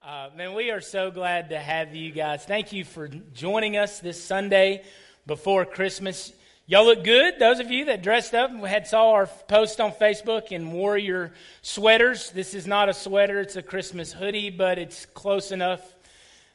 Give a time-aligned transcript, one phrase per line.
[0.00, 2.44] Uh, man, we are so glad to have you guys.
[2.44, 4.84] Thank you for joining us this Sunday
[5.26, 6.32] before Christmas.
[6.66, 7.40] Y'all look good.
[7.40, 10.96] Those of you that dressed up and had saw our post on Facebook and wore
[10.96, 11.32] your
[11.62, 12.30] sweaters.
[12.30, 15.82] This is not a sweater; it's a Christmas hoodie, but it's close enough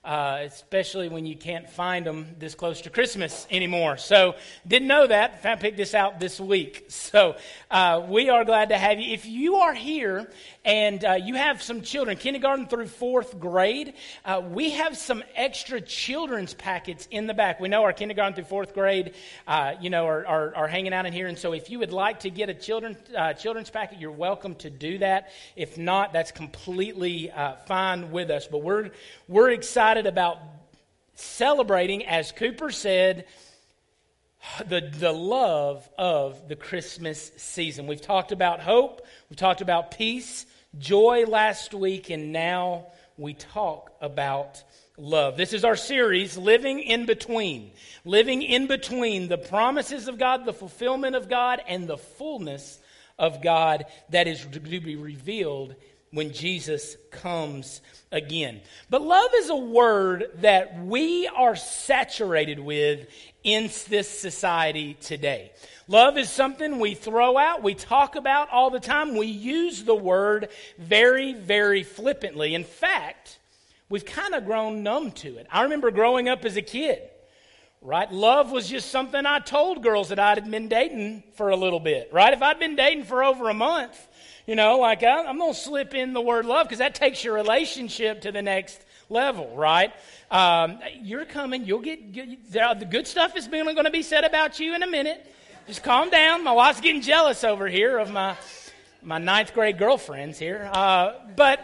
[0.03, 3.95] uh, especially when you can't find them this close to Christmas anymore.
[3.95, 4.35] So,
[4.67, 5.39] didn't know that.
[5.45, 6.89] I picked this out this week.
[7.13, 7.35] So,
[7.69, 9.13] uh, we are glad to have you.
[9.13, 10.31] If you are here
[10.65, 13.93] and uh, you have some children, kindergarten through fourth grade,
[14.25, 17.59] uh, we have some extra children's packets in the back.
[17.59, 19.13] We know our kindergarten through fourth grade,
[19.47, 21.27] uh, you know, are, are, are, hanging out in here.
[21.27, 24.55] And so, if you would like to get a children, uh, children's packet, you're welcome
[24.55, 25.29] to do that.
[25.55, 27.31] If not, that's completely
[27.67, 28.47] fine with us.
[28.47, 28.89] But we're,
[29.27, 30.39] we're excited excited about
[31.13, 33.25] celebrating, as Cooper said,
[34.65, 37.85] the, the love of the Christmas season.
[37.85, 40.47] We've talked about hope, we've talked about peace,
[40.79, 42.87] joy last week, and now
[43.19, 44.63] we talk about
[44.97, 45.37] love.
[45.37, 47.69] This is our series, Living in Between.
[48.03, 52.79] Living in between the promises of God, the fulfillment of God, and the fullness
[53.19, 55.75] of God that is to be revealed
[56.13, 58.61] when Jesus comes again.
[58.89, 63.07] But love is a word that we are saturated with
[63.43, 65.51] in this society today.
[65.87, 69.17] Love is something we throw out, we talk about all the time.
[69.17, 72.53] We use the word very, very flippantly.
[72.53, 73.39] In fact,
[73.89, 75.47] we've kind of grown numb to it.
[75.51, 77.01] I remember growing up as a kid,
[77.81, 78.09] right?
[78.11, 82.09] Love was just something I told girls that I'd been dating for a little bit,
[82.13, 82.33] right?
[82.33, 84.07] If I'd been dating for over a month,
[84.45, 87.33] you know, like I'm going to slip in the word love because that takes your
[87.33, 89.93] relationship to the next level, right?
[90.29, 91.65] Um, you're coming.
[91.65, 95.33] You'll get the good stuff is going to be said about you in a minute.
[95.67, 96.43] Just calm down.
[96.43, 98.35] My wife's getting jealous over here of my
[99.01, 100.69] my ninth grade girlfriends here.
[100.73, 101.59] Uh, but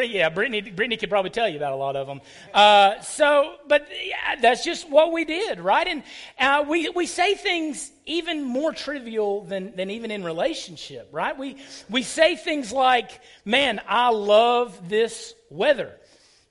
[0.00, 2.20] yeah, Brittany, Brittany could probably tell you about a lot of them.
[2.52, 5.86] Uh, so, but yeah, that's just what we did, right?
[5.86, 6.02] And
[6.38, 11.36] uh, we, we say things even more trivial than, than even in relationship, right?
[11.36, 11.56] We,
[11.88, 15.92] we say things like, man, I love this weather.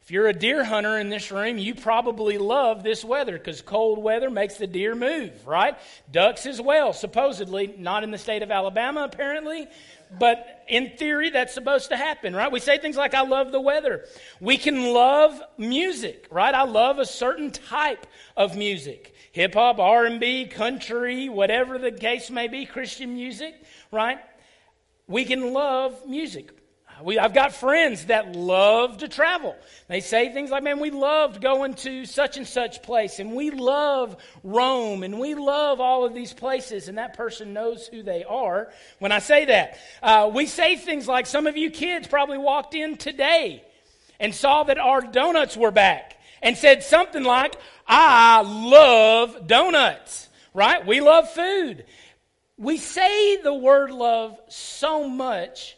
[0.04, 4.02] If you're a deer hunter in this room, you probably love this weather because cold
[4.02, 5.78] weather makes the deer move, right?
[6.12, 9.68] Ducks as well, supposedly, not in the state of Alabama, apparently,
[10.18, 12.50] but in theory, that's supposed to happen, right?
[12.50, 14.06] We say things like, I love the weather.
[14.40, 16.56] We can love music, right?
[16.56, 19.14] I love a certain type of music.
[19.34, 23.54] Hip hop, R&B, country, whatever the case may be, Christian music,
[23.92, 24.20] right?
[25.08, 26.52] We can love music.
[27.04, 29.56] We, I've got friends that love to travel.
[29.88, 33.52] They say things like, man, we loved going to such and such place, and we
[33.52, 38.24] love Rome, and we love all of these places, and that person knows who they
[38.24, 38.70] are
[39.00, 39.78] when I say that.
[40.02, 43.64] Uh, we say things like, some of you kids probably walked in today
[44.20, 47.56] and saw that our donuts were back and said something like,
[47.88, 50.86] I love donuts, right?
[50.86, 51.86] We love food.
[52.58, 55.76] We say the word love so much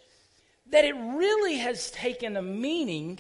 [0.74, 3.20] that it really has taken a meaning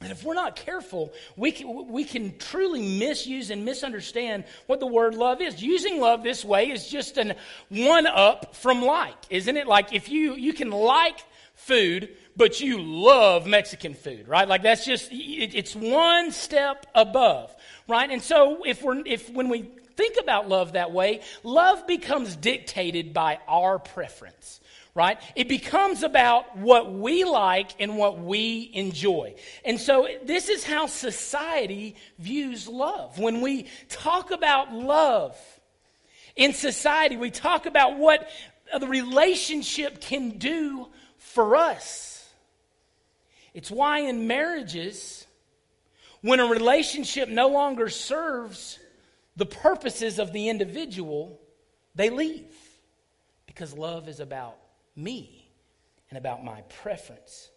[0.00, 4.86] that if we're not careful, we can, we can truly misuse and misunderstand what the
[4.86, 5.62] word love is.
[5.62, 7.34] Using love this way is just an
[7.68, 9.66] one up from like, isn't it?
[9.66, 11.18] Like if you, you can like
[11.54, 14.48] food, but you love Mexican food, right?
[14.48, 17.54] Like that's just, it, it's one step above,
[17.86, 18.10] right?
[18.10, 23.12] And so if we're, if when we think about love that way, love becomes dictated
[23.12, 24.61] by our preference
[24.94, 25.18] right?
[25.34, 29.34] It becomes about what we like and what we enjoy.
[29.64, 33.18] And so this is how society views love.
[33.18, 35.36] When we talk about love
[36.36, 38.28] in society, we talk about what
[38.78, 42.28] the relationship can do for us.
[43.54, 45.26] It's why in marriages,
[46.20, 48.78] when a relationship no longer serves
[49.36, 51.40] the purposes of the individual,
[51.94, 52.54] they leave.
[53.46, 54.56] Because love is about
[54.96, 55.50] me
[56.10, 57.50] and about my preference.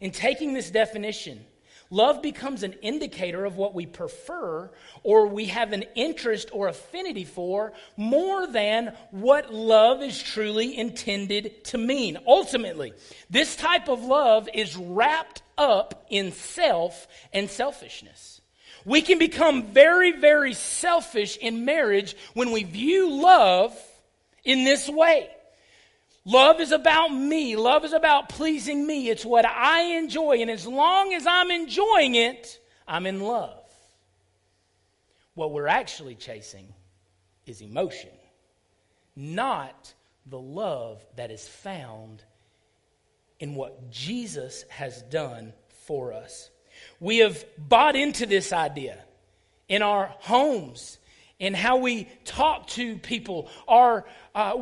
[0.00, 1.44] In taking this definition,
[1.90, 4.70] love becomes an indicator of what we prefer
[5.02, 11.64] or we have an interest or affinity for more than what love is truly intended
[11.64, 12.18] to mean.
[12.26, 12.92] Ultimately,
[13.28, 18.40] this type of love is wrapped up in self and selfishness.
[18.84, 23.76] We can become very, very selfish in marriage when we view love
[24.44, 25.28] in this way.
[26.28, 27.56] Love is about me.
[27.56, 29.08] Love is about pleasing me.
[29.08, 30.42] It's what I enjoy.
[30.42, 33.64] And as long as I'm enjoying it, I'm in love.
[35.32, 36.74] What we're actually chasing
[37.46, 38.10] is emotion,
[39.16, 39.94] not
[40.26, 42.22] the love that is found
[43.40, 45.54] in what Jesus has done
[45.86, 46.50] for us.
[47.00, 49.02] We have bought into this idea
[49.66, 50.97] in our homes,
[51.38, 53.48] in how we talk to people.
[53.66, 54.04] Our,
[54.34, 54.54] uh,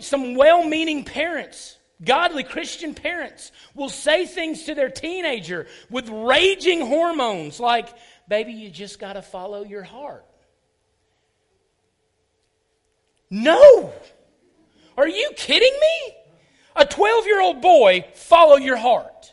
[0.00, 6.80] some well meaning parents, godly Christian parents, will say things to their teenager with raging
[6.80, 7.88] hormones like,
[8.28, 10.24] baby, you just got to follow your heart.
[13.30, 13.92] No!
[14.96, 16.14] Are you kidding me?
[16.76, 19.32] A 12 year old boy, follow your heart.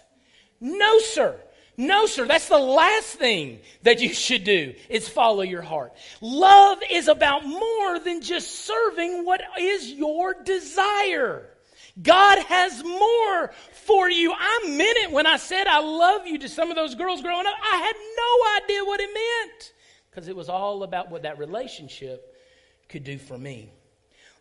[0.59, 1.39] No, sir.
[1.81, 2.27] No, sir.
[2.27, 5.93] That's the last thing that you should do is follow your heart.
[6.21, 11.49] Love is about more than just serving what is your desire.
[11.99, 14.31] God has more for you.
[14.31, 17.47] I meant it when I said I love you to some of those girls growing
[17.47, 17.55] up.
[17.59, 19.73] I had no idea what it meant
[20.11, 22.37] because it was all about what that relationship
[22.89, 23.73] could do for me.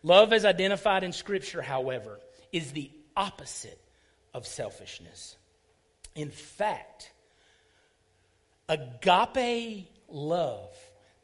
[0.03, 2.19] Love, as identified in Scripture, however,
[2.51, 3.81] is the opposite
[4.31, 5.37] of selfishness.
[6.13, 7.11] In fact,
[8.71, 10.69] agape love,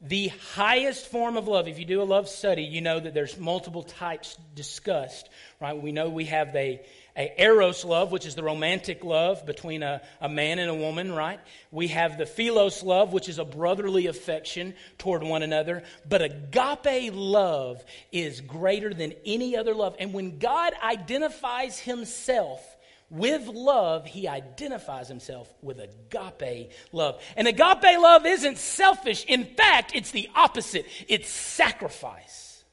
[0.02, 3.40] the highest form of love, if you do a love study, you know that there's
[3.40, 5.30] multiple types discussed,
[5.60, 5.82] right?
[5.82, 6.80] We know we have the
[7.18, 11.12] a eros love, which is the romantic love between a, a man and a woman,
[11.12, 11.40] right?
[11.72, 15.82] We have the philos love, which is a brotherly affection toward one another.
[16.08, 19.96] But agape love is greater than any other love.
[19.98, 22.77] And when God identifies himself
[23.10, 27.22] with love, he identifies himself with agape love.
[27.36, 29.24] And agape love isn't selfish.
[29.26, 30.86] In fact, it's the opposite.
[31.08, 32.64] It's sacrifice.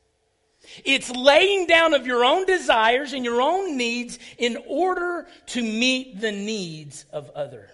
[0.84, 6.20] It's laying down of your own desires and your own needs in order to meet
[6.20, 7.70] the needs of other.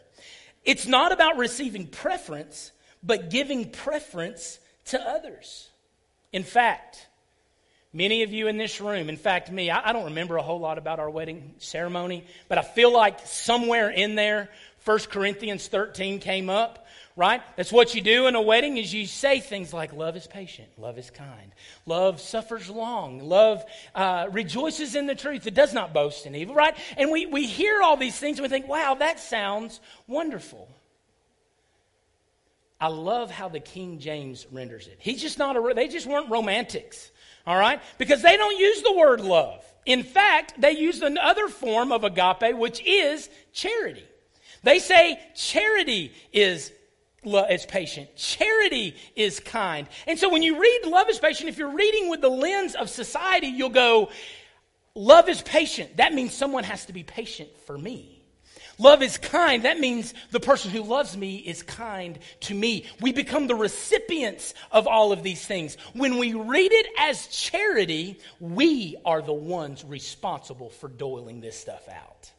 [0.65, 2.73] It's not about receiving preference,
[3.03, 5.71] but giving preference to others.
[6.33, 7.07] In fact,
[7.93, 10.61] many of you in this room, in fact, me, I, I don't remember a whole
[10.61, 14.49] lot about our wedding ceremony, but I feel like somewhere in there,
[14.85, 16.87] 1 Corinthians 13 came up
[17.21, 17.43] right?
[17.57, 20.69] That's what you do in a wedding is you say things like love is patient,
[20.79, 21.53] love is kind,
[21.85, 23.63] love suffers long, love
[23.95, 26.75] uh, rejoices in the truth, it does not boast in evil, right?
[26.97, 30.67] And we, we hear all these things and we think, wow, that sounds wonderful.
[32.81, 34.97] I love how the King James renders it.
[34.99, 37.10] He's just not a, they just weren't romantics,
[37.47, 37.81] all right?
[37.99, 39.65] Because they don't use the word love.
[39.87, 44.05] In fact, they use another form of agape, which is charity.
[44.63, 46.73] They say charity is
[47.23, 48.17] is patient.
[48.17, 49.87] Charity is kind.
[50.07, 52.89] And so when you read love is patient, if you're reading with the lens of
[52.89, 54.11] society, you'll go,
[54.95, 55.99] love is patient.
[55.99, 58.20] That means someone has to be patient for me.
[58.81, 59.65] Love is kind.
[59.65, 62.87] That means the person who loves me is kind to me.
[63.01, 65.77] We become the recipients of all of these things.
[65.93, 71.87] When we read it as charity, we are the ones responsible for doling this stuff
[71.89, 72.33] out.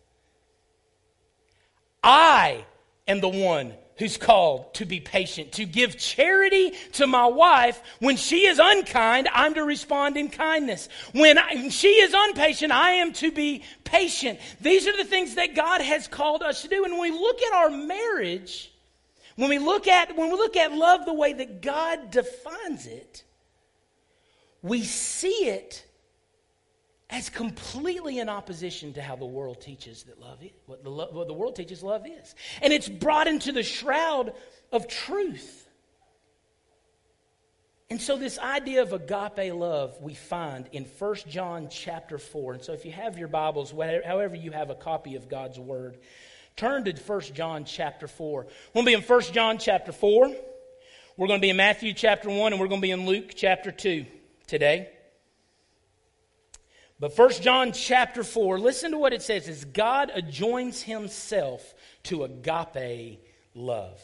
[2.03, 2.65] I
[3.07, 7.81] am the one who's called to be patient, to give charity to my wife.
[7.99, 10.89] When she is unkind, I'm to respond in kindness.
[11.13, 14.39] When I, she is unpatient, I am to be patient.
[14.59, 16.83] These are the things that God has called us to do.
[16.83, 18.71] And when we look at our marriage,
[19.35, 23.23] when we look at when we look at love the way that God defines it,
[24.61, 25.85] we see it
[27.12, 31.28] as completely in opposition to how the world teaches that love is, what the, what
[31.28, 32.36] the world teaches love is.
[32.62, 34.34] And it's brought into the shroud
[34.72, 35.68] of truth.
[37.89, 42.53] And so this idea of agape love we find in 1 John chapter 4.
[42.53, 45.98] And so if you have your Bibles, however you have a copy of God's word,
[46.56, 48.48] turn to 1 John chapter 4.
[48.74, 50.34] We'll be in 1 John chapter 4.
[51.18, 53.34] We're going to be in Matthew chapter 1 and we're going to be in Luke
[53.36, 54.06] chapter 2
[54.48, 54.89] today.
[57.01, 62.24] But First John chapter 4, listen to what it says is God adjoins himself to
[62.25, 63.20] agape
[63.55, 64.00] love.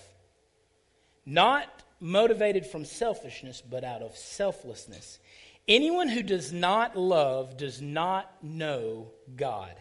[1.24, 1.68] Not
[2.00, 5.20] motivated from selfishness, but out of selflessness.
[5.68, 9.76] Anyone who does not love does not know God,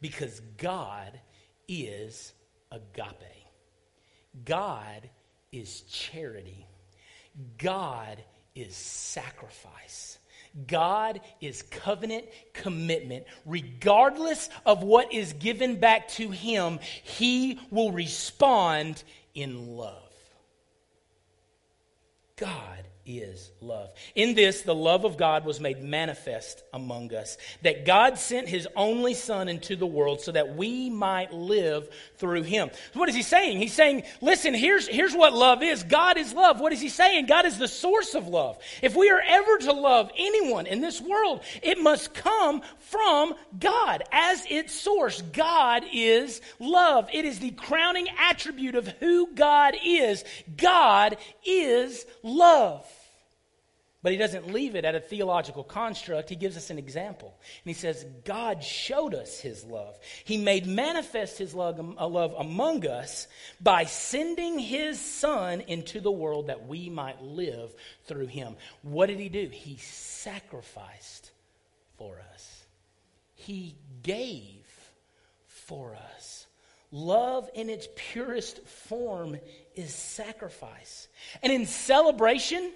[0.00, 1.20] because God
[1.68, 2.32] is
[2.70, 3.44] agape.
[4.46, 5.10] God
[5.52, 6.66] is charity.
[7.58, 8.24] God
[8.54, 10.18] is sacrifice.
[10.66, 13.24] God is covenant commitment.
[13.46, 19.02] Regardless of what is given back to him, he will respond
[19.34, 19.98] in love.
[22.36, 23.90] God is love.
[24.14, 28.68] In this, the love of God was made manifest among us, that God sent his
[28.76, 32.70] only Son into the world so that we might live through him.
[32.94, 33.58] What is he saying?
[33.58, 36.60] He's saying, listen, here's, here's what love is God is love.
[36.60, 37.26] What is he saying?
[37.26, 38.58] God is the source of love.
[38.82, 44.04] If we are ever to love anyone in this world, it must come from God
[44.12, 45.22] as its source.
[45.32, 50.24] God is love, it is the crowning attribute of who God is.
[50.56, 52.86] God is love.
[54.02, 56.28] But he doesn't leave it at a theological construct.
[56.28, 57.34] He gives us an example.
[57.38, 59.96] And he says, God showed us his love.
[60.24, 63.28] He made manifest his love, uh, love among us
[63.60, 67.72] by sending his son into the world that we might live
[68.06, 68.56] through him.
[68.82, 69.48] What did he do?
[69.48, 71.30] He sacrificed
[71.96, 72.64] for us,
[73.34, 74.66] he gave
[75.46, 76.46] for us.
[76.90, 79.38] Love in its purest form
[79.74, 81.08] is sacrifice.
[81.42, 82.70] And in celebration,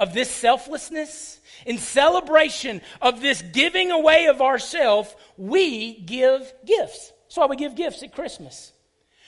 [0.00, 7.12] of this selflessness, in celebration of this giving away of ourself, we give gifts.
[7.24, 8.72] That's why we give gifts at Christmas.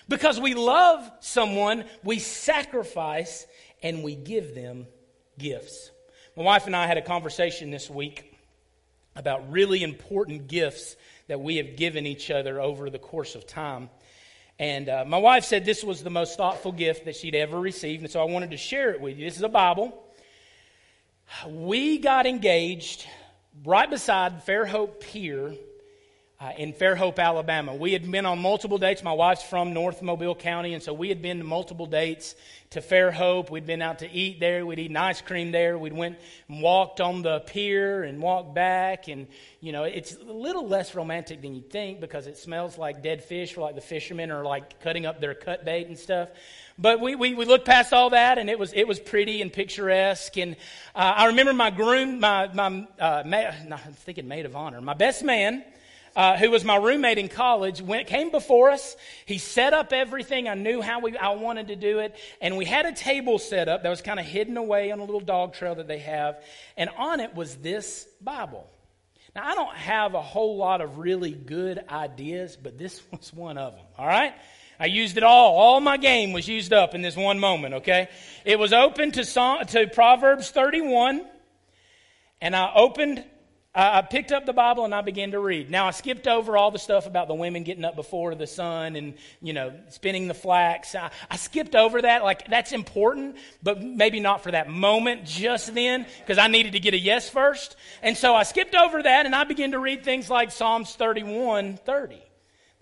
[0.09, 3.47] Because we love someone, we sacrifice
[3.83, 4.87] and we give them
[5.38, 5.91] gifts.
[6.37, 8.37] My wife and I had a conversation this week
[9.14, 10.97] about really important gifts
[11.29, 13.91] that we have given each other over the course of time.
[14.59, 18.02] And uh, my wife said this was the most thoughtful gift that she'd ever received,
[18.02, 19.26] and so I wanted to share it with you.
[19.26, 20.02] This is a Bible
[21.49, 23.07] we got engaged
[23.65, 25.55] right beside Fairhope Pier
[26.43, 27.75] uh, in Fairhope, Alabama.
[27.75, 29.05] We had been on multiple dates.
[29.05, 32.35] My wife's from North Mobile County, and so we had been to multiple dates
[32.71, 33.49] to Fairhope.
[33.49, 34.67] We'd been out to eat there.
[34.67, 35.79] We'd eaten ice cream there.
[35.79, 36.19] We'd went
[36.49, 39.07] and walked on the pier and walked back.
[39.07, 39.29] And,
[39.61, 43.23] you know, it's a little less romantic than you'd think because it smells like dead
[43.23, 46.29] fish, or like the fishermen are like cutting up their cut bait and stuff.
[46.77, 49.53] But we, we, we looked past all that, and it was, it was pretty and
[49.53, 50.37] picturesque.
[50.39, 50.57] And
[50.97, 54.81] uh, I remember my groom, my, my uh, ma- no, I'm thinking maid of honor,
[54.81, 55.63] my best man,
[56.14, 58.97] uh, who was my roommate in college, went, came before us.
[59.26, 60.49] He set up everything.
[60.49, 62.16] I knew how we, I wanted to do it.
[62.40, 65.04] And we had a table set up that was kind of hidden away on a
[65.04, 66.42] little dog trail that they have.
[66.76, 68.69] And on it was this Bible.
[69.35, 73.57] Now, I don't have a whole lot of really good ideas, but this was one
[73.57, 74.35] of them, all right?
[74.78, 75.54] I used it all.
[75.57, 78.09] All my game was used up in this one moment, okay?
[78.45, 81.25] It was open to, Psalm, to Proverbs 31,
[82.40, 83.25] and I opened,
[83.75, 85.71] I picked up the Bible and I began to read.
[85.71, 88.97] Now, I skipped over all the stuff about the women getting up before the sun
[88.97, 90.95] and, you know, spinning the flax.
[90.95, 92.23] I, I skipped over that.
[92.23, 96.81] Like, that's important, but maybe not for that moment just then, because I needed to
[96.81, 97.76] get a yes first.
[98.02, 101.79] And so I skipped over that and I began to read things like Psalms 31
[101.79, 102.23] 30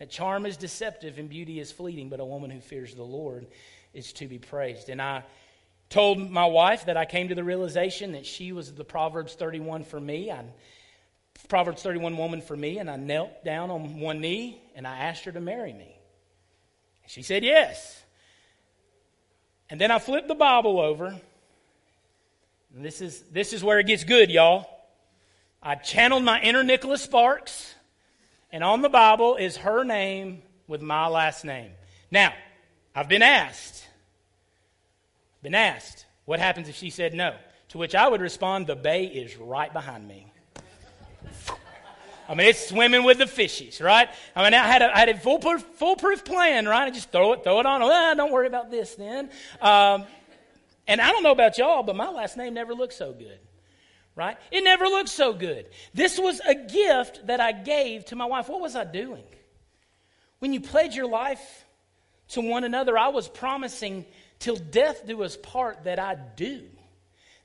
[0.00, 3.46] that charm is deceptive and beauty is fleeting, but a woman who fears the Lord
[3.92, 4.88] is to be praised.
[4.88, 5.24] And I
[5.90, 9.84] told my wife that I came to the realization that she was the Proverbs 31
[9.84, 10.30] for me.
[10.30, 10.44] I,
[11.50, 15.24] Proverbs 31 woman for me, and I knelt down on one knee and I asked
[15.24, 15.98] her to marry me.
[17.06, 18.02] She said yes.
[19.68, 21.06] And then I flipped the Bible over.
[22.74, 24.66] And this is, this is where it gets good, y'all.
[25.62, 27.74] I channeled my inner Nicholas Sparks
[28.52, 31.72] and on the Bible is her name with my last name.
[32.10, 32.32] Now,
[32.94, 33.86] I've been asked,
[35.42, 37.34] been asked, what happens if she said no?
[37.70, 40.29] To which I would respond, the bay is right behind me.
[42.30, 44.08] I mean, it's swimming with the fishies, right?
[44.36, 46.84] I mean, I had a, I had a foolproof, foolproof plan, right?
[46.84, 47.82] I just throw it, throw it on.
[47.82, 49.30] Ah, don't worry about this then.
[49.60, 50.04] Um,
[50.86, 53.40] and I don't know about y'all, but my last name never looked so good
[54.16, 54.36] right?
[54.50, 55.66] It never looked so good.
[55.94, 58.50] This was a gift that I gave to my wife.
[58.50, 59.24] What was I doing?
[60.40, 61.64] When you pledge your life
[62.30, 64.04] to one another, I was promising
[64.38, 66.64] till death do us part that I do.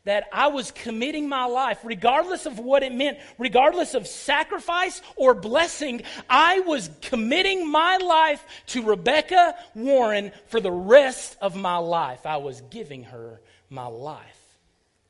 [0.05, 5.33] That I was committing my life, regardless of what it meant, regardless of sacrifice or
[5.33, 12.25] blessing, I was committing my life to Rebecca Warren for the rest of my life.
[12.25, 14.59] I was giving her my life.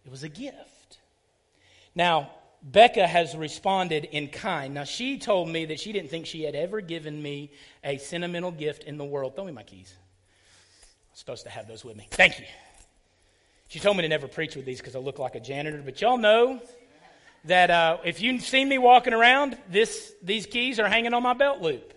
[0.06, 0.98] It was a gift.
[1.94, 4.74] Now, Becca has responded in kind.
[4.74, 7.52] Now, she told me that she didn't think she had ever given me
[7.84, 9.36] a sentimental gift in the world.
[9.36, 9.94] Throw me my keys.
[11.12, 12.08] I'm supposed to have those with me.
[12.12, 12.46] Thank you.
[13.76, 15.82] She told me to never preach with these because I look like a janitor.
[15.84, 16.62] But y'all know
[17.44, 21.34] that uh, if you've seen me walking around, this, these keys are hanging on my
[21.34, 21.94] belt loop.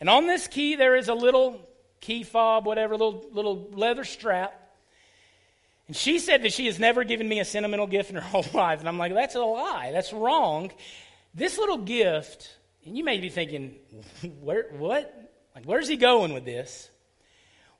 [0.00, 1.60] And on this key, there is a little
[2.00, 4.58] key fob, whatever, little, little leather strap.
[5.88, 8.46] And she said that she has never given me a sentimental gift in her whole
[8.54, 8.80] life.
[8.80, 9.90] And I'm like, that's a lie.
[9.92, 10.72] That's wrong.
[11.34, 12.50] This little gift,
[12.86, 13.74] and you may be thinking,
[14.40, 15.30] where, what?
[15.54, 16.88] Like, where's he going with this?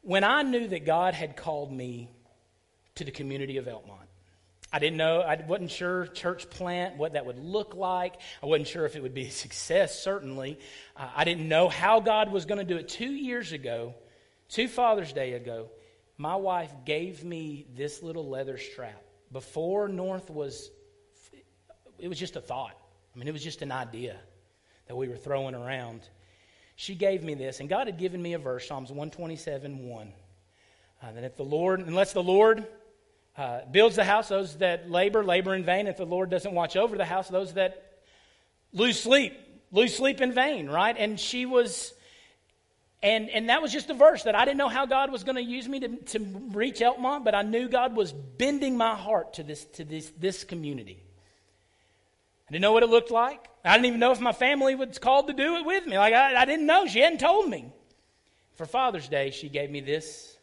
[0.02, 2.10] When I knew that God had called me
[3.00, 4.06] to the community of Elkmont,
[4.72, 8.14] I didn't know, I wasn't sure church plant, what that would look like.
[8.42, 10.58] I wasn't sure if it would be a success, certainly.
[10.96, 12.88] Uh, I didn't know how God was going to do it.
[12.88, 13.94] Two years ago,
[14.48, 15.70] two Father's Day ago,
[16.18, 19.02] my wife gave me this little leather strap.
[19.32, 20.70] Before North was,
[21.98, 22.76] it was just a thought.
[23.12, 24.20] I mean, it was just an idea
[24.86, 26.02] that we were throwing around.
[26.76, 30.12] She gave me this, and God had given me a verse, Psalms 127 1.
[31.02, 32.66] Uh, that if the Lord, unless the Lord
[33.40, 35.86] uh, builds the house, those that labor, labor in vain.
[35.86, 38.02] If the Lord doesn't watch over the house, those that
[38.74, 39.32] lose sleep,
[39.72, 40.94] lose sleep in vain, right?
[40.98, 41.94] And she was,
[43.02, 45.36] and, and that was just a verse that I didn't know how God was going
[45.36, 46.18] to use me to, to
[46.52, 50.44] reach Elkmont, but I knew God was bending my heart to this, to this, this
[50.44, 51.02] community.
[52.46, 53.48] I didn't know what it looked like.
[53.64, 55.96] I didn't even know if my family was called to do it with me.
[55.96, 56.84] Like, I, I didn't know.
[56.86, 57.72] She hadn't told me.
[58.56, 60.36] For Father's Day, she gave me this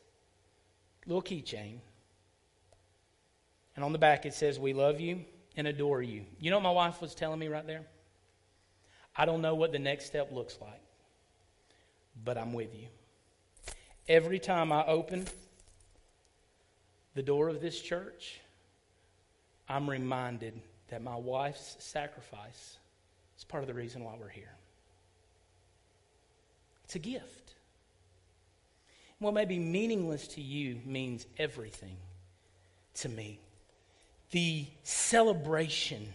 [1.06, 1.82] little keychain
[3.78, 5.24] and on the back it says, We love you
[5.56, 6.26] and adore you.
[6.42, 7.84] You know what my wife was telling me right there?
[9.16, 10.82] I don't know what the next step looks like,
[12.26, 12.88] but I'm with you.
[14.10, 15.26] Every time I open
[17.14, 18.42] the door of this church,
[19.70, 22.78] I'm reminded that my wife's sacrifice
[23.38, 24.54] is part of the reason why we're here.
[26.84, 27.54] It's a gift.
[29.20, 31.98] What may be meaningless to you means everything
[32.96, 33.40] to me.
[34.32, 36.14] The celebration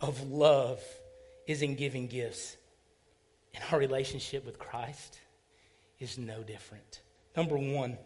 [0.00, 0.82] of love
[1.46, 2.56] is in giving gifts.
[3.54, 5.18] And our relationship with Christ
[5.98, 7.00] is no different.
[7.36, 7.98] Number one,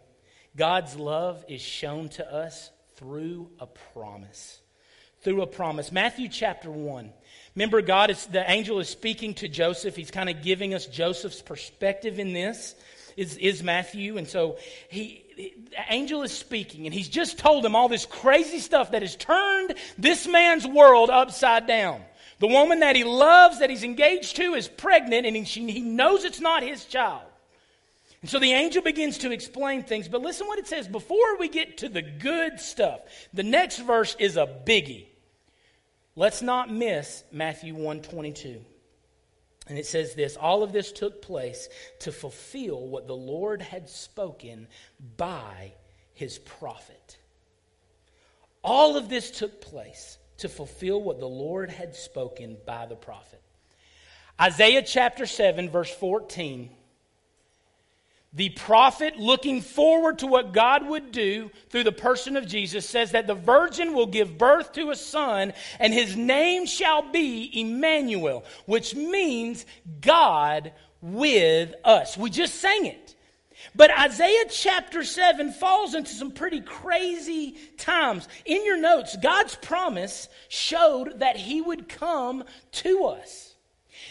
[0.57, 4.61] God's love is shown to us through a promise.
[5.23, 5.93] Through a promise.
[5.93, 7.13] Matthew chapter 1.
[7.55, 9.97] Remember, God is, the angel is speaking to Joseph.
[9.97, 12.75] He's kind of giving us Joseph's perspective in this,
[13.17, 14.17] is, is Matthew.
[14.17, 15.53] And so he, the
[15.89, 19.75] angel is speaking, and he's just told him all this crazy stuff that has turned
[19.99, 22.03] this man's world upside down.
[22.39, 26.25] The woman that he loves, that he's engaged to, is pregnant, and he, he knows
[26.25, 27.23] it's not his child.
[28.23, 30.09] And so the angel begins to explain things.
[30.09, 33.01] But listen what it says before we get to the good stuff.
[33.33, 35.07] The next verse is a biggie.
[36.17, 38.65] Let's not miss Matthew 122.
[39.71, 41.69] And it says this all of this took place
[42.01, 44.67] to fulfill what the Lord had spoken
[45.17, 45.73] by
[46.13, 47.19] his prophet.
[48.63, 53.41] All of this took place to fulfill what the Lord had spoken by the prophet.
[54.41, 56.71] Isaiah chapter 7, verse 14
[58.33, 63.11] the prophet, looking forward to what God would do through the person of Jesus, says
[63.13, 68.45] that the virgin will give birth to a son, and his name shall be Emmanuel,
[68.67, 69.67] which means
[70.01, 72.17] God with us.
[72.17, 73.17] We just sang it.
[73.75, 78.29] But Isaiah chapter 7 falls into some pretty crazy times.
[78.45, 83.50] In your notes, God's promise showed that he would come to us.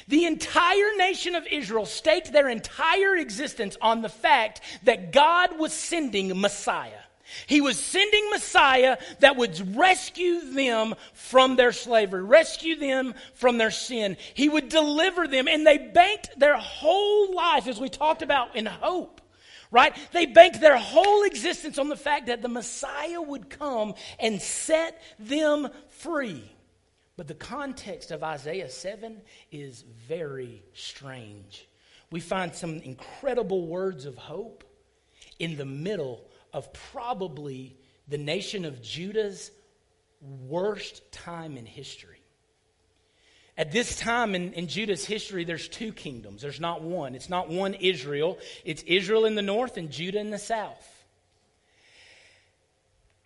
[0.09, 5.71] The entire nation of Israel staked their entire existence on the fact that God was
[5.71, 7.03] sending Messiah.
[7.45, 13.69] He was sending Messiah that would rescue them from their slavery, rescue them from their
[13.69, 14.17] sin.
[14.33, 18.65] He would deliver them, and they banked their whole life, as we talked about, in
[18.65, 19.21] hope.
[19.69, 19.95] Right?
[20.11, 24.99] They banked their whole existence on the fact that the Messiah would come and set
[25.19, 26.51] them free.
[27.19, 29.19] But the context of Isaiah 7
[29.51, 31.67] is very strange.
[32.11, 34.63] We find some incredible words of hope
[35.37, 37.75] in the middle of probably
[38.07, 39.51] the nation of Judah's
[40.21, 42.21] worst time in history.
[43.57, 46.41] At this time in, in, Judah's history, there's two kingdoms.
[46.41, 47.15] There's not one.
[47.15, 48.37] It's not one Israel.
[48.63, 50.98] It's Israel in the north and Judah in the south.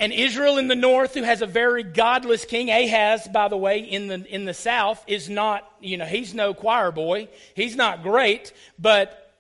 [0.04, 3.80] And Israel in the north, who has a very godless king, Ahaz, by the way,
[3.80, 7.30] in the, in the south, is not, you know, he's no choir boy.
[7.56, 9.34] He's not great, but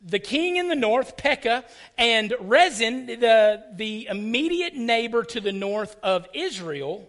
[0.00, 1.62] the king in the north, Pekah,
[1.98, 7.06] and Rezin, the, the immediate neighbor to the north of Israel,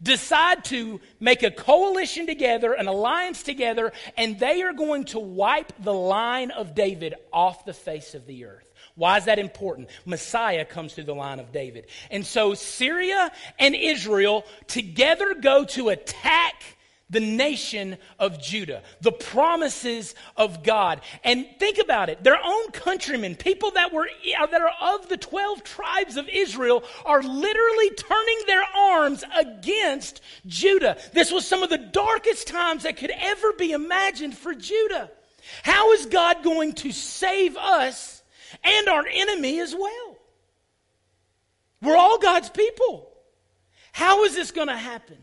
[0.00, 5.72] decide to make a coalition together, an alliance together, and they are going to wipe
[5.82, 8.67] the line of David off the face of the earth.
[8.98, 9.90] Why is that important?
[10.04, 11.86] Messiah comes through the line of David.
[12.10, 16.64] And so Syria and Israel together go to attack
[17.08, 21.00] the nation of Judah, the promises of God.
[21.22, 22.24] And think about it.
[22.24, 26.82] Their own countrymen, people that were uh, that are of the 12 tribes of Israel
[27.06, 30.98] are literally turning their arms against Judah.
[31.12, 35.08] This was some of the darkest times that could ever be imagined for Judah.
[35.62, 38.17] How is God going to save us
[38.62, 40.16] and our enemy as well.
[41.82, 43.12] We're all God's people.
[43.92, 45.18] How is this going to happen?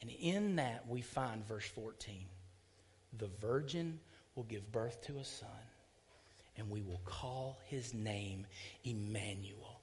[0.00, 2.26] And in that, we find verse 14
[3.16, 4.00] the virgin
[4.34, 5.48] will give birth to a son,
[6.56, 8.46] and we will call his name
[8.82, 9.80] Emmanuel.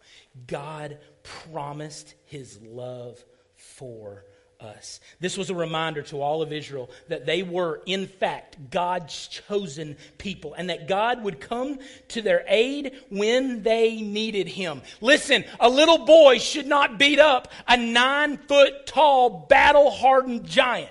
[0.48, 3.24] God promised his love
[3.56, 4.26] for
[4.62, 5.00] us.
[5.20, 9.98] This was a reminder to all of Israel that they were, in fact, God's chosen
[10.18, 14.82] people and that God would come to their aid when they needed Him.
[15.02, 20.90] Listen, a little boy should not beat up a nine foot tall, battle hardened giant.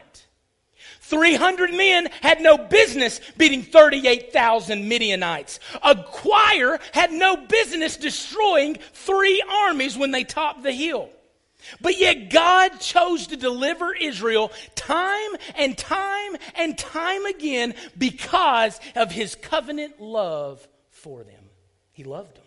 [1.10, 5.58] 300 men had no business beating 38,000 Midianites.
[5.82, 11.10] A choir had no business destroying three armies when they topped the hill.
[11.80, 19.10] But yet God chose to deliver Israel time and time and time again because of
[19.10, 21.44] his covenant love for them.
[21.92, 22.44] He loved them.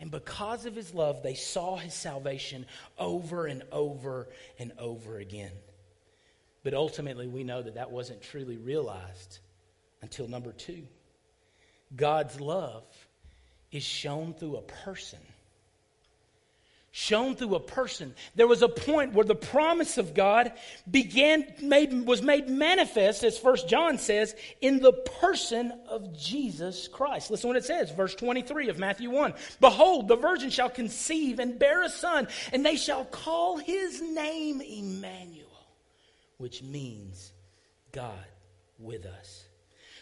[0.00, 2.66] And because of his love, they saw his salvation
[2.98, 5.50] over and over and over again.
[6.62, 9.38] But ultimately, we know that that wasn't truly realized
[10.02, 10.86] until number two.
[11.96, 12.84] God's love
[13.72, 15.18] is shown through a person
[16.90, 18.14] shown through a person.
[18.34, 20.52] There was a point where the promise of God
[20.90, 27.30] began made, was made manifest, as First John says, in the person of Jesus Christ.
[27.30, 29.34] Listen what it says, verse 23 of Matthew 1.
[29.60, 34.60] Behold, the virgin shall conceive and bear a son, and they shall call his name
[34.60, 35.46] Emmanuel,
[36.38, 37.32] which means
[37.92, 38.24] God
[38.78, 39.44] with us.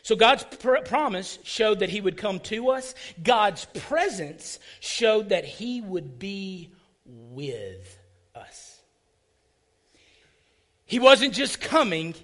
[0.02, 2.94] So God's pr- promise showed that he would come to us.
[3.20, 6.70] God's presence showed that he would be
[7.06, 7.98] with
[8.34, 8.80] us.
[10.84, 12.14] He wasn't just coming,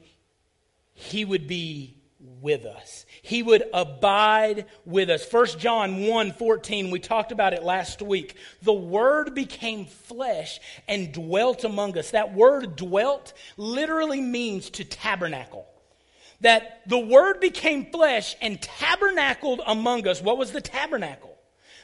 [0.94, 2.02] he would be
[2.40, 3.04] with us.
[3.22, 5.30] He would abide with us.
[5.30, 8.36] 1 John 1 14, we talked about it last week.
[8.62, 12.10] The Word became flesh and dwelt among us.
[12.12, 15.66] That word dwelt literally means to tabernacle.
[16.40, 20.22] That the Word became flesh and tabernacled among us.
[20.22, 21.31] What was the tabernacle?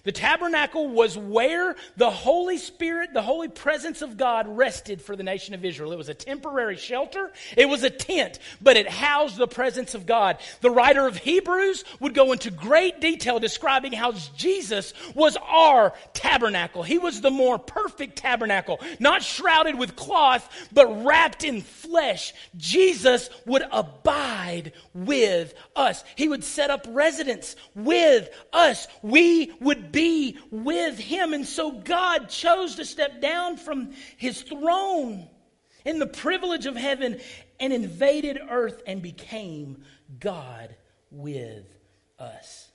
[0.08, 5.22] The tabernacle was where the Holy Spirit, the holy presence of God rested for the
[5.22, 5.92] nation of Israel.
[5.92, 10.06] It was a temporary shelter, it was a tent, but it housed the presence of
[10.06, 10.38] God.
[10.62, 16.82] The writer of Hebrews would go into great detail describing how Jesus was our tabernacle.
[16.82, 22.32] He was the more perfect tabernacle, not shrouded with cloth, but wrapped in flesh.
[22.56, 28.88] Jesus would abide with us, He would set up residence with us.
[29.02, 31.32] We would be be with him.
[31.32, 35.28] And so God chose to step down from his throne
[35.84, 37.18] in the privilege of heaven
[37.58, 39.82] and invaded earth and became
[40.20, 40.76] God
[41.10, 41.64] with
[42.16, 42.70] us.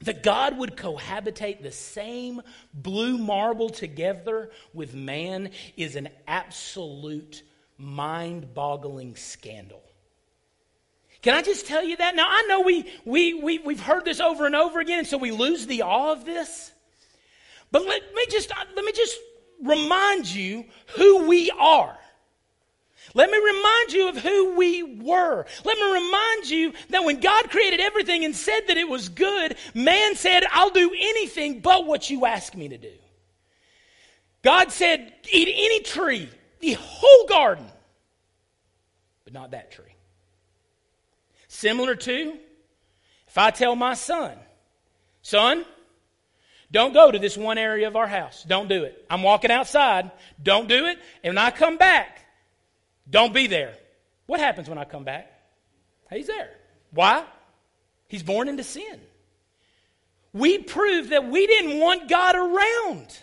[0.00, 2.42] That God would cohabitate the same
[2.74, 7.42] blue marble together with man is an absolute
[7.78, 9.80] mind boggling scandal.
[11.24, 12.14] Can I just tell you that?
[12.14, 15.16] Now, I know we, we, we, we've heard this over and over again, and so
[15.16, 16.70] we lose the awe of this.
[17.72, 19.16] But let me just, uh, let me just
[19.62, 20.66] remind you
[20.98, 21.96] who we are.
[23.14, 25.46] Let me remind you of who we were.
[25.64, 29.56] Let me remind you that when God created everything and said that it was good,
[29.72, 32.92] man said, I'll do anything but what you ask me to do.
[34.42, 36.28] God said, eat any tree,
[36.60, 37.64] the whole garden,
[39.24, 39.93] but not that tree.
[41.54, 42.36] Similar to
[43.28, 44.36] if I tell my son,
[45.22, 45.64] son,
[46.72, 48.42] don't go to this one area of our house.
[48.42, 49.04] Don't do it.
[49.08, 50.10] I'm walking outside.
[50.42, 50.98] Don't do it.
[51.22, 52.26] And when I come back,
[53.08, 53.74] don't be there.
[54.26, 55.30] What happens when I come back?
[56.10, 56.50] He's there.
[56.90, 57.24] Why?
[58.08, 59.00] He's born into sin.
[60.32, 63.16] We proved that we didn't want God around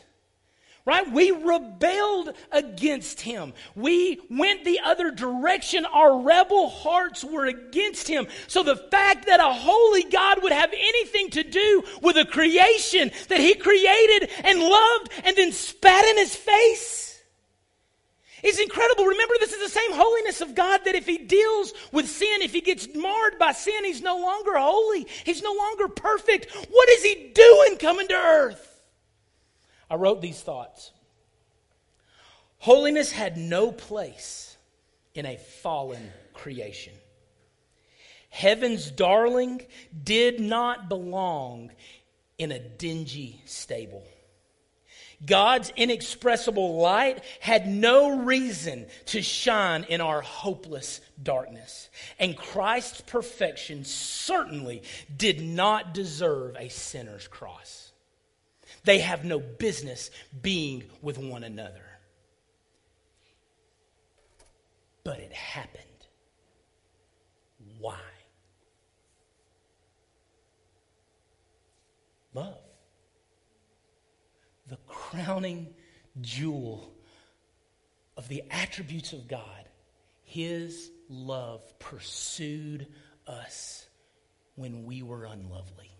[0.85, 1.11] right?
[1.11, 3.53] We rebelled against him.
[3.75, 5.85] We went the other direction.
[5.85, 8.27] Our rebel hearts were against him.
[8.47, 13.11] So the fact that a holy God would have anything to do with a creation
[13.29, 17.01] that he created and loved and then spat in his face
[18.43, 19.05] is incredible.
[19.05, 22.53] Remember, this is the same holiness of God that if he deals with sin, if
[22.53, 25.05] he gets marred by sin, he's no longer holy.
[25.23, 26.51] He's no longer perfect.
[26.69, 28.70] What is he doing coming to earth?
[29.91, 30.93] I wrote these thoughts.
[32.59, 34.55] Holiness had no place
[35.13, 36.93] in a fallen creation.
[38.29, 39.61] Heaven's darling
[40.01, 41.71] did not belong
[42.37, 44.05] in a dingy stable.
[45.25, 51.89] God's inexpressible light had no reason to shine in our hopeless darkness.
[52.17, 57.90] And Christ's perfection certainly did not deserve a sinner's cross.
[58.83, 60.09] They have no business
[60.41, 61.91] being with one another.
[65.03, 65.85] but it happened.
[67.79, 67.99] Why?
[72.33, 72.57] Love.
[74.67, 75.73] The crowning
[76.21, 76.93] jewel
[78.15, 79.65] of the attributes of God.
[80.23, 82.87] His love pursued
[83.27, 83.85] us
[84.55, 85.91] when we were unlovely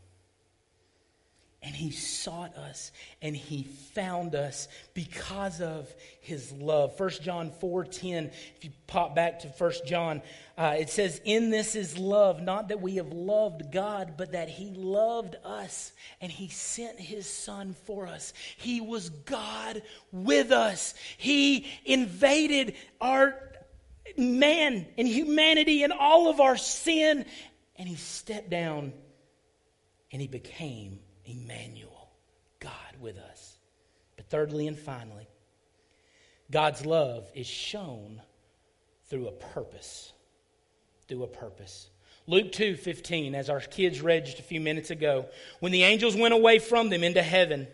[1.63, 7.00] and he sought us and he found us because of his love.
[7.00, 10.21] 1 john 4.10 if you pop back to 1 john
[10.58, 14.50] uh, it says in this is love not that we have loved god but that
[14.50, 18.34] he loved us and he sent his son for us.
[18.58, 20.93] He was god with us.
[21.17, 23.36] He invaded our
[24.17, 27.26] man and humanity and all of our sin
[27.76, 28.93] and he stepped down
[30.12, 31.00] and he became
[31.31, 32.09] Emmanuel,
[32.59, 33.57] God with us.
[34.15, 35.27] But thirdly and finally,
[36.51, 38.21] God's love is shown
[39.09, 40.13] through a purpose.
[41.07, 41.89] Through a purpose.
[42.27, 45.25] Luke 2 15, as our kids read just a few minutes ago,
[45.59, 47.67] when the angels went away from them into heaven,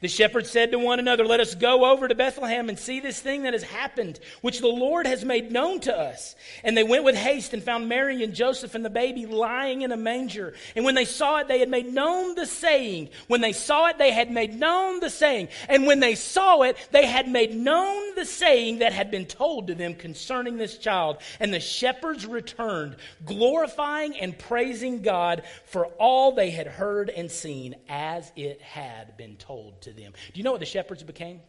[0.00, 3.18] the shepherds said to one another, Let us go over to Bethlehem and see this
[3.18, 6.36] thing that has happened, which the Lord has made known to us.
[6.62, 9.90] And they went with haste and found Mary and Joseph and the baby lying in
[9.90, 10.54] a manger.
[10.76, 13.08] And when they saw it, they had made known the saying.
[13.26, 15.48] When they saw it, they had made known the saying.
[15.68, 19.66] And when they saw it, they had made known the saying that had been told
[19.66, 21.18] to them concerning this child.
[21.40, 27.74] And the shepherds returned, glorifying and praising God for all they had heard and seen
[27.88, 30.12] as it had been told to to them.
[30.32, 31.40] Do you know what the shepherds became?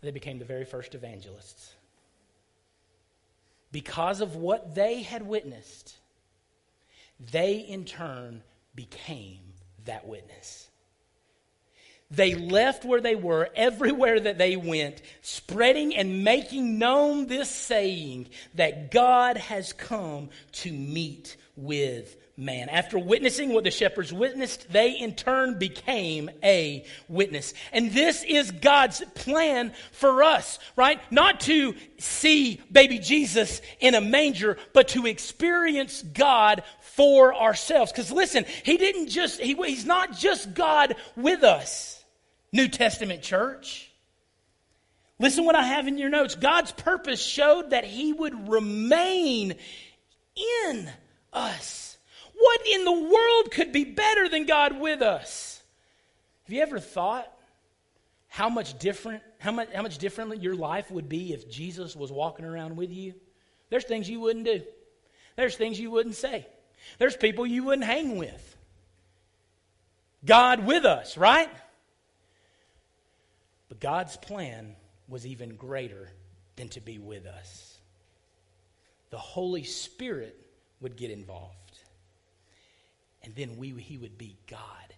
[0.00, 1.74] They became the very first evangelists.
[3.72, 5.96] Because of what they had witnessed,
[7.32, 8.42] they in turn
[8.74, 9.40] became
[9.84, 10.68] that witness.
[12.10, 18.30] They left where they were, everywhere that they went, spreading and making known this saying
[18.54, 22.68] that God has come to meet with man.
[22.68, 27.52] After witnessing what the shepherds witnessed, they in turn became a witness.
[27.72, 31.00] And this is God's plan for us, right?
[31.10, 37.90] Not to see baby Jesus in a manger, but to experience God for ourselves.
[37.90, 42.02] Because listen, he didn't just, he, he's not just God with us,
[42.52, 43.90] New Testament church.
[45.18, 46.36] Listen what I have in your notes.
[46.36, 49.56] God's purpose showed that he would remain
[50.70, 50.90] in
[51.32, 51.87] us.
[52.38, 55.60] What in the world could be better than God with us?
[56.44, 57.30] Have you ever thought
[58.28, 62.12] how much different, how much, how much differently your life would be if Jesus was
[62.12, 63.14] walking around with you?
[63.70, 64.62] There's things you wouldn't do.
[65.36, 66.46] There's things you wouldn't say.
[66.98, 68.56] There's people you wouldn't hang with.
[70.24, 71.50] God with us, right?
[73.68, 74.76] But God's plan
[75.08, 76.08] was even greater
[76.56, 77.78] than to be with us.
[79.10, 80.38] The Holy Spirit
[80.80, 81.54] would get involved
[83.28, 84.94] and then we, he would be God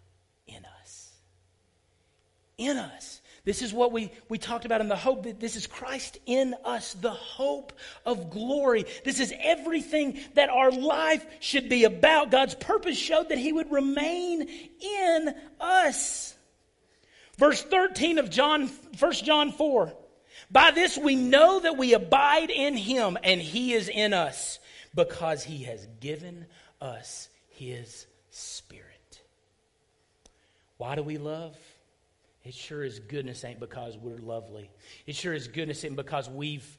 [0.46, 1.12] in us.
[2.58, 3.20] In us.
[3.44, 6.54] This is what we, we talked about in the hope that this is Christ in
[6.64, 7.72] us, the hope
[8.06, 8.84] of glory.
[9.04, 12.30] This is everything that our life should be about.
[12.30, 14.42] God's purpose showed that he would remain
[14.80, 16.32] in us.
[17.36, 19.92] Verse 13 of John, 1 John 4.
[20.52, 24.60] By this we know that we abide in him and he is in us
[24.94, 26.46] because he has given
[26.80, 29.20] us his Spirit.
[30.78, 31.56] Why do we love?
[32.44, 34.70] It sure is goodness ain't because we're lovely.
[35.06, 36.78] It sure is goodness ain't because we've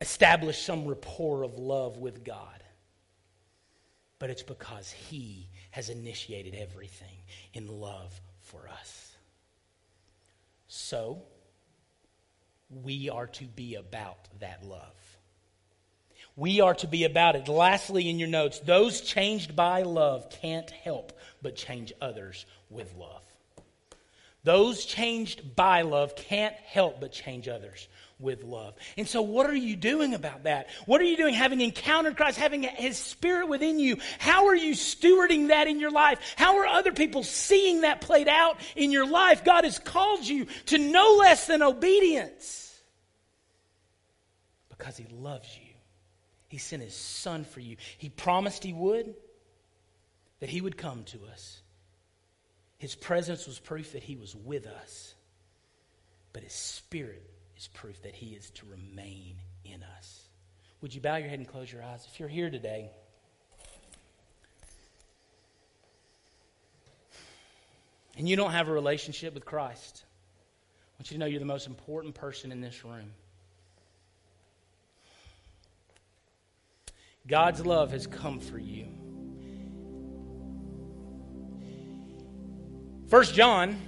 [0.00, 2.62] established some rapport of love with God.
[4.18, 7.16] But it's because He has initiated everything
[7.52, 9.16] in love for us.
[10.68, 11.22] So,
[12.82, 14.94] we are to be about that love.
[16.36, 17.48] We are to be about it.
[17.48, 23.22] Lastly, in your notes, those changed by love can't help but change others with love.
[24.42, 28.74] Those changed by love can't help but change others with love.
[28.96, 30.68] And so, what are you doing about that?
[30.86, 33.98] What are you doing having encountered Christ, having His Spirit within you?
[34.18, 36.18] How are you stewarding that in your life?
[36.36, 39.44] How are other people seeing that played out in your life?
[39.44, 42.78] God has called you to no less than obedience
[44.68, 45.63] because He loves you.
[46.54, 47.78] He sent his son for you.
[47.98, 49.16] He promised he would,
[50.38, 51.60] that he would come to us.
[52.78, 55.14] His presence was proof that he was with us,
[56.32, 60.28] but his spirit is proof that he is to remain in us.
[60.80, 62.06] Would you bow your head and close your eyes?
[62.08, 62.88] If you're here today,
[68.16, 71.46] and you don't have a relationship with Christ, I want you to know you're the
[71.46, 73.10] most important person in this room.
[77.26, 78.86] God's love has come for you.
[83.08, 83.78] First John,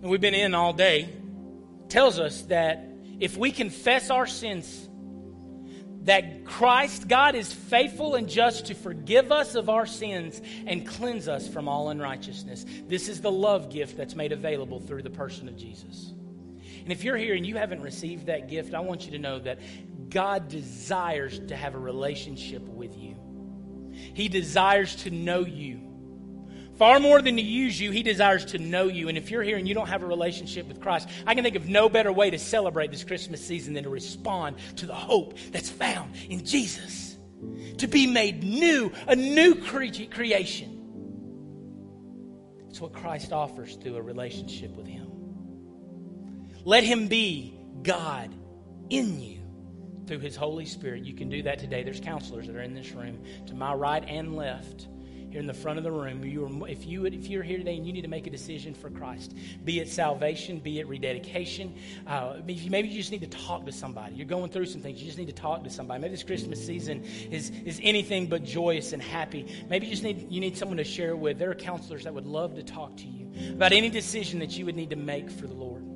[0.00, 1.08] and we've been in all day,
[1.88, 4.88] tells us that if we confess our sins,
[6.02, 11.26] that Christ, God, is faithful and just to forgive us of our sins and cleanse
[11.26, 12.64] us from all unrighteousness.
[12.86, 16.12] This is the love gift that's made available through the person of Jesus.
[16.82, 19.38] And if you're here and you haven't received that gift, I want you to know
[19.40, 19.58] that
[20.14, 23.16] God desires to have a relationship with you.
[24.14, 25.80] He desires to know you.
[26.76, 29.08] Far more than to use you, He desires to know you.
[29.08, 31.56] And if you're here and you don't have a relationship with Christ, I can think
[31.56, 35.36] of no better way to celebrate this Christmas season than to respond to the hope
[35.50, 37.16] that's found in Jesus.
[37.78, 40.80] To be made new, a new cre- creation.
[42.68, 45.10] It's what Christ offers through a relationship with Him.
[46.64, 48.32] Let Him be God
[48.90, 49.43] in you
[50.06, 51.04] through His Holy Spirit.
[51.04, 51.82] You can do that today.
[51.82, 54.88] There's counselors that are in this room to my right and left
[55.34, 57.74] here in the front of the room, you are, if, you, if you're here today
[57.76, 61.74] and you need to make a decision for Christ, be it salvation, be it rededication,
[62.06, 64.14] uh, maybe you just need to talk to somebody.
[64.14, 65.00] You're going through some things.
[65.00, 66.00] You just need to talk to somebody.
[66.00, 69.64] Maybe this Christmas season is, is anything but joyous and happy.
[69.68, 71.36] Maybe you just need, you need someone to share with.
[71.36, 74.66] There are counselors that would love to talk to you about any decision that you
[74.66, 75.93] would need to make for the Lord.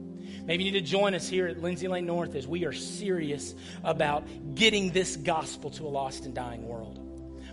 [0.49, 3.55] Maybe you need to join us here at Lindsay Lane North as we are serious
[3.85, 6.99] about getting this gospel to a lost and dying world.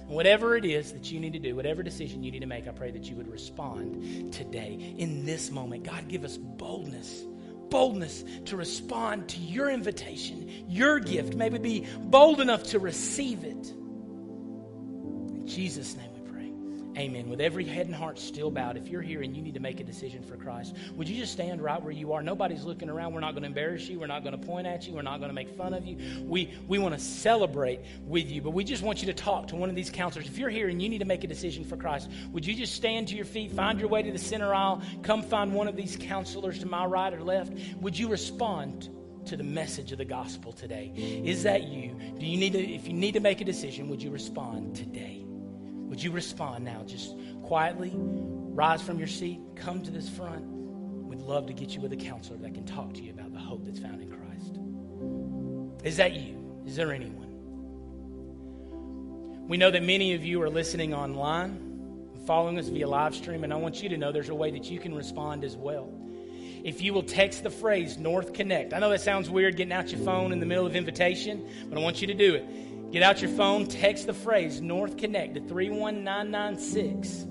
[0.07, 2.71] Whatever it is that you need to do, whatever decision you need to make, I
[2.71, 5.83] pray that you would respond today in this moment.
[5.83, 7.25] God, give us boldness
[7.69, 11.35] boldness to respond to your invitation, your gift.
[11.35, 13.67] Maybe be bold enough to receive it.
[13.67, 16.14] In Jesus' name.
[16.97, 17.29] Amen.
[17.29, 19.81] With every head and heart still bowed, if you're here and you need to make
[19.81, 22.23] a decision for Christ, would you just stand right where you are?
[22.23, 23.13] Nobody's looking around.
[23.13, 23.99] We're not going to embarrass you.
[23.99, 24.93] We're not going to point at you.
[24.93, 26.23] We're not going to make fun of you.
[26.23, 29.57] We, we want to celebrate with you, but we just want you to talk to
[29.57, 30.27] one of these counselors.
[30.27, 32.73] If you're here and you need to make a decision for Christ, would you just
[32.73, 35.75] stand to your feet, find your way to the center aisle, come find one of
[35.75, 37.51] these counselors to my right or left?
[37.81, 38.89] Would you respond
[39.25, 40.93] to the message of the gospel today?
[41.25, 41.93] Is that you?
[42.17, 45.24] Do you need to, if you need to make a decision, would you respond today?
[45.95, 46.83] Would you respond now?
[46.85, 50.43] Just quietly rise from your seat, come to this front.
[50.43, 53.39] We'd love to get you with a counselor that can talk to you about the
[53.39, 54.59] hope that's found in Christ.
[55.85, 56.63] Is that you?
[56.65, 57.29] Is there anyone?
[59.47, 63.53] We know that many of you are listening online, following us via live stream, and
[63.53, 65.93] I want you to know there's a way that you can respond as well.
[66.65, 69.93] If you will text the phrase North Connect, I know that sounds weird getting out
[69.93, 72.45] your phone in the middle of invitation, but I want you to do it.
[72.91, 77.27] Get out your phone, text the phrase North Connect to 31996.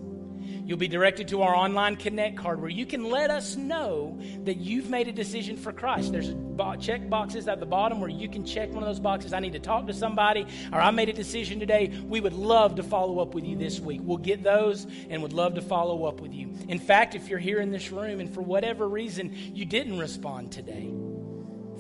[0.66, 4.56] You'll be directed to our online Connect card where you can let us know that
[4.56, 6.12] you've made a decision for Christ.
[6.12, 6.34] There's
[6.80, 9.32] check boxes at the bottom where you can check one of those boxes.
[9.32, 11.92] I need to talk to somebody, or I made a decision today.
[12.06, 14.00] We would love to follow up with you this week.
[14.02, 16.54] We'll get those and would love to follow up with you.
[16.68, 20.52] In fact, if you're here in this room and for whatever reason you didn't respond
[20.52, 20.92] today,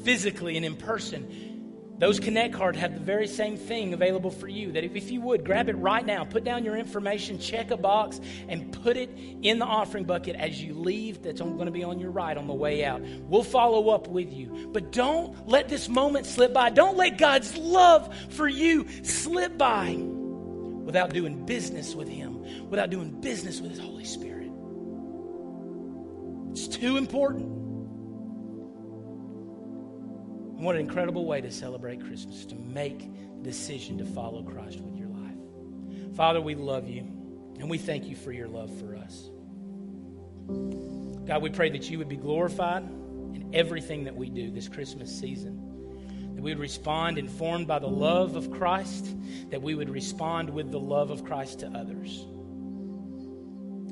[0.04, 1.53] physically and in person,
[1.98, 4.72] those Connect cards have the very same thing available for you.
[4.72, 8.20] That if, you would, grab it right now, put down your information, check a box,
[8.48, 9.10] and put it
[9.42, 11.22] in the offering bucket as you leave.
[11.22, 13.00] That's going to be on your right on the way out.
[13.02, 14.70] We'll follow up with you.
[14.72, 16.70] But don't let this moment slip by.
[16.70, 23.20] Don't let God's love for you slip by without doing business with Him, without doing
[23.20, 24.50] business with His Holy Spirit.
[26.50, 27.63] It's too important.
[30.56, 34.96] What an incredible way to celebrate Christmas, to make a decision to follow Christ with
[34.96, 36.16] your life.
[36.16, 37.00] Father, we love you,
[37.58, 39.30] and we thank you for your love for us.
[41.26, 45.14] God, we pray that you would be glorified in everything that we do this Christmas
[45.14, 46.34] season.
[46.34, 49.06] That we would respond informed by the love of Christ,
[49.50, 52.24] that we would respond with the love of Christ to others.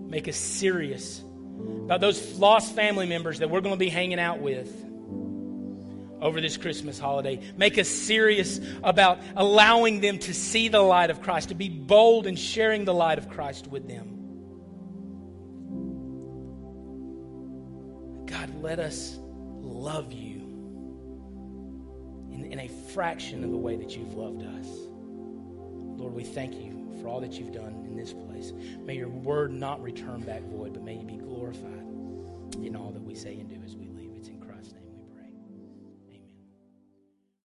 [0.08, 1.22] Make us serious
[1.84, 4.70] about those lost family members that we're going to be hanging out with
[6.22, 7.40] over this Christmas holiday.
[7.56, 12.26] Make us serious about allowing them to see the light of Christ, to be bold
[12.26, 14.08] in sharing the light of Christ with them.
[18.26, 20.40] God, let us love you
[22.30, 24.66] in, in a fraction of the way that you've loved us.
[25.98, 28.52] Lord, we thank you for all that you've done in this place.
[28.84, 31.84] May your word not return back void, but may you be glorified
[32.62, 33.91] in all that we say and do as we